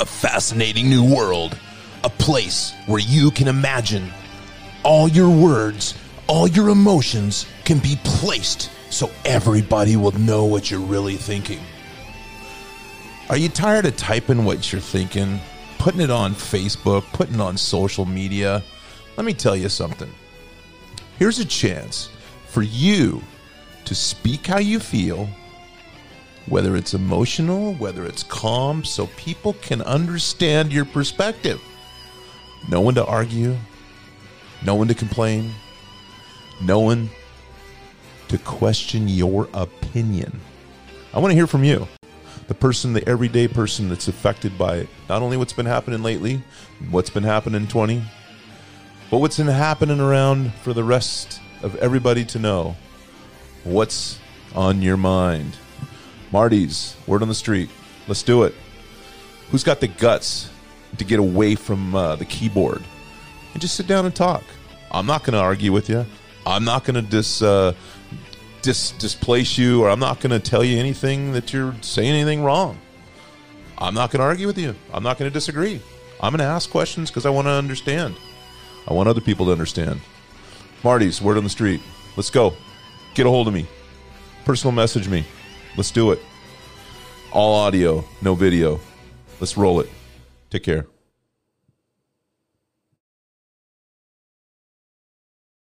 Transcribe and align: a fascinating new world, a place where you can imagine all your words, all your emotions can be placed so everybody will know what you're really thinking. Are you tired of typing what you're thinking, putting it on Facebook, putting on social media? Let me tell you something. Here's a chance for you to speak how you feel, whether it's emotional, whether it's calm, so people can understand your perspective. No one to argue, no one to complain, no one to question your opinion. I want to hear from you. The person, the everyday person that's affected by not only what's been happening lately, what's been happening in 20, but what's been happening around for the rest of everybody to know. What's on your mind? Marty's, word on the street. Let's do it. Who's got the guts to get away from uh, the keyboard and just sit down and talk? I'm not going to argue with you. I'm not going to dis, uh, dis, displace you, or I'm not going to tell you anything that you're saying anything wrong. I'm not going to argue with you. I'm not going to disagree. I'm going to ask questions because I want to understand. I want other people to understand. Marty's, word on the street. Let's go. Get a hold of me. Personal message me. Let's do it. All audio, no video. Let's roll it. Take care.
a 0.00 0.06
fascinating 0.06 0.88
new 0.88 1.04
world, 1.14 1.58
a 2.04 2.10
place 2.10 2.74
where 2.86 3.00
you 3.00 3.30
can 3.30 3.48
imagine 3.48 4.10
all 4.82 5.08
your 5.08 5.30
words, 5.30 5.94
all 6.26 6.46
your 6.46 6.68
emotions 6.68 7.46
can 7.64 7.78
be 7.78 7.98
placed 8.04 8.70
so 8.90 9.10
everybody 9.24 9.96
will 9.96 10.12
know 10.12 10.44
what 10.44 10.70
you're 10.70 10.80
really 10.80 11.16
thinking. 11.16 11.60
Are 13.28 13.36
you 13.36 13.48
tired 13.48 13.86
of 13.86 13.96
typing 13.96 14.44
what 14.44 14.72
you're 14.72 14.80
thinking, 14.80 15.40
putting 15.78 16.00
it 16.00 16.10
on 16.10 16.34
Facebook, 16.34 17.02
putting 17.12 17.40
on 17.40 17.56
social 17.56 18.04
media? 18.04 18.62
Let 19.16 19.26
me 19.26 19.34
tell 19.34 19.56
you 19.56 19.68
something. 19.68 20.12
Here's 21.18 21.38
a 21.38 21.44
chance 21.44 22.10
for 22.46 22.62
you 22.62 23.22
to 23.84 23.94
speak 23.94 24.46
how 24.46 24.58
you 24.58 24.78
feel, 24.78 25.28
whether 26.48 26.76
it's 26.76 26.94
emotional, 26.94 27.74
whether 27.74 28.04
it's 28.06 28.22
calm, 28.22 28.84
so 28.84 29.08
people 29.16 29.54
can 29.54 29.82
understand 29.82 30.72
your 30.72 30.84
perspective. 30.84 31.60
No 32.68 32.80
one 32.80 32.94
to 32.94 33.04
argue, 33.04 33.56
no 34.64 34.74
one 34.74 34.88
to 34.88 34.94
complain, 34.94 35.52
no 36.62 36.80
one 36.80 37.10
to 38.28 38.38
question 38.38 39.08
your 39.08 39.48
opinion. 39.54 40.40
I 41.12 41.18
want 41.18 41.30
to 41.30 41.36
hear 41.36 41.46
from 41.46 41.64
you. 41.64 41.86
The 42.48 42.54
person, 42.54 42.92
the 42.92 43.06
everyday 43.08 43.48
person 43.48 43.88
that's 43.88 44.06
affected 44.06 44.56
by 44.56 44.86
not 45.08 45.22
only 45.22 45.36
what's 45.36 45.52
been 45.52 45.66
happening 45.66 46.02
lately, 46.02 46.42
what's 46.90 47.10
been 47.10 47.24
happening 47.24 47.62
in 47.62 47.68
20, 47.68 48.02
but 49.10 49.18
what's 49.18 49.36
been 49.36 49.46
happening 49.46 50.00
around 50.00 50.52
for 50.54 50.72
the 50.72 50.84
rest 50.84 51.40
of 51.62 51.74
everybody 51.76 52.24
to 52.26 52.38
know. 52.38 52.76
What's 53.64 54.20
on 54.54 54.82
your 54.82 54.96
mind? 54.96 55.56
Marty's, 56.32 56.96
word 57.06 57.22
on 57.22 57.28
the 57.28 57.34
street. 57.34 57.70
Let's 58.08 58.22
do 58.22 58.44
it. 58.44 58.54
Who's 59.50 59.64
got 59.64 59.80
the 59.80 59.88
guts 59.88 60.50
to 60.98 61.04
get 61.04 61.18
away 61.18 61.54
from 61.54 61.94
uh, 61.94 62.16
the 62.16 62.24
keyboard 62.24 62.82
and 63.52 63.60
just 63.60 63.76
sit 63.76 63.86
down 63.86 64.06
and 64.06 64.14
talk? 64.14 64.42
I'm 64.90 65.06
not 65.06 65.24
going 65.24 65.34
to 65.34 65.40
argue 65.40 65.72
with 65.72 65.88
you. 65.88 66.04
I'm 66.46 66.64
not 66.64 66.84
going 66.84 66.94
to 66.94 67.02
dis, 67.02 67.42
uh, 67.42 67.74
dis, 68.62 68.92
displace 68.92 69.58
you, 69.58 69.82
or 69.82 69.90
I'm 69.90 69.98
not 69.98 70.20
going 70.20 70.30
to 70.30 70.40
tell 70.40 70.64
you 70.64 70.78
anything 70.78 71.32
that 71.32 71.52
you're 71.52 71.74
saying 71.80 72.10
anything 72.10 72.42
wrong. 72.42 72.78
I'm 73.78 73.94
not 73.94 74.10
going 74.10 74.20
to 74.20 74.26
argue 74.26 74.46
with 74.46 74.58
you. 74.58 74.74
I'm 74.92 75.02
not 75.02 75.18
going 75.18 75.30
to 75.30 75.34
disagree. 75.34 75.80
I'm 76.20 76.32
going 76.32 76.38
to 76.38 76.44
ask 76.44 76.70
questions 76.70 77.10
because 77.10 77.26
I 77.26 77.30
want 77.30 77.46
to 77.46 77.52
understand. 77.52 78.16
I 78.88 78.94
want 78.94 79.08
other 79.08 79.20
people 79.20 79.46
to 79.46 79.52
understand. 79.52 80.00
Marty's, 80.82 81.20
word 81.20 81.36
on 81.36 81.44
the 81.44 81.50
street. 81.50 81.80
Let's 82.16 82.30
go. 82.30 82.54
Get 83.14 83.26
a 83.26 83.28
hold 83.28 83.48
of 83.48 83.54
me. 83.54 83.66
Personal 84.44 84.72
message 84.72 85.08
me. 85.08 85.24
Let's 85.76 85.90
do 85.90 86.12
it. 86.12 86.20
All 87.32 87.54
audio, 87.54 88.04
no 88.22 88.34
video. 88.34 88.80
Let's 89.40 89.56
roll 89.56 89.80
it. 89.80 89.90
Take 90.50 90.62
care. 90.62 90.86